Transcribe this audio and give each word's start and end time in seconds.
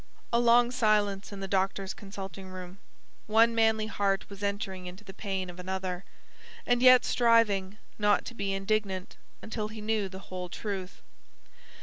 A 0.33 0.39
long 0.39 0.71
silence 0.71 1.31
in 1.31 1.41
the 1.41 1.47
doctor's 1.47 1.93
consulting 1.93 2.47
room. 2.49 2.79
One 3.27 3.53
manly 3.53 3.85
heart 3.85 4.27
was 4.31 4.41
entering 4.41 4.87
into 4.87 5.03
the 5.03 5.13
pain 5.13 5.47
of 5.47 5.59
another, 5.59 6.03
and 6.65 6.81
yet 6.81 7.05
striving 7.05 7.77
not 7.99 8.25
to 8.25 8.33
be 8.33 8.51
indignant 8.51 9.17
until 9.43 9.67
he 9.67 9.79
knew 9.79 10.09
the 10.09 10.17
whole 10.31 10.49
truth. 10.49 11.03